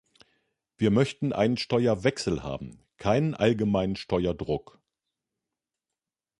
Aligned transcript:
Wir 0.77 0.89
möchten 0.89 1.31
einen 1.31 1.57
Steuerwechsel 1.57 2.41
haben, 2.41 2.79
keinen 2.97 3.35
allgemeinen 3.35 3.95
Steuerdruck. 3.95 4.79